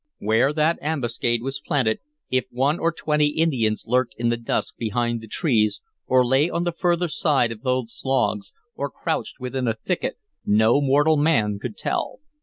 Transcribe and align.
Where 0.17 0.51
that 0.51 0.79
ambuscade 0.81 1.43
was 1.43 1.59
planted, 1.63 1.99
if 2.31 2.45
one 2.49 2.79
or 2.79 2.91
twenty 2.91 3.27
Indians 3.27 3.83
lurked 3.85 4.15
in 4.17 4.29
the 4.29 4.35
dusk 4.35 4.75
behind 4.77 5.21
the 5.21 5.27
trees, 5.27 5.83
or 6.07 6.25
lay 6.25 6.49
on 6.49 6.63
the 6.63 6.71
further 6.71 7.07
side 7.07 7.51
of 7.51 7.61
those 7.61 8.01
logs, 8.03 8.51
or 8.75 8.89
crouched 8.89 9.39
within 9.39 9.67
a 9.67 9.75
thicket, 9.75 10.17
no 10.43 10.81
mortal 10.81 11.17
man 11.17 11.59
could 11.59 11.77
tell. 11.77 12.17